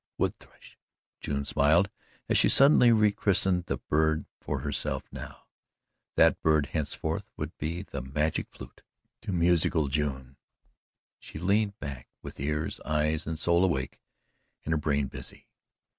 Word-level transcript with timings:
Wood 0.17 0.35
thrush! 0.39 0.79
June 1.19 1.45
smiled 1.45 1.91
as 2.27 2.35
she 2.35 2.49
suddenly 2.49 2.91
rechristened 2.91 3.67
the 3.67 3.77
bird 3.77 4.25
for 4.39 4.61
herself 4.61 5.03
now. 5.11 5.43
That 6.15 6.41
bird 6.41 6.69
henceforth 6.73 7.23
would 7.37 7.55
be 7.59 7.83
the 7.83 8.01
Magic 8.01 8.47
Flute 8.49 8.81
to 9.21 9.31
musical 9.31 9.89
June 9.89 10.15
and 10.17 10.35
she 11.19 11.37
leaned 11.37 11.77
back 11.77 12.07
with 12.23 12.39
ears, 12.39 12.79
eyes 12.83 13.27
and 13.27 13.37
soul 13.37 13.63
awake 13.63 14.01
and 14.65 14.71
her 14.73 14.77
brain 14.77 15.05
busy. 15.05 15.47